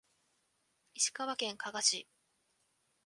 [0.95, 2.07] 石川県加賀市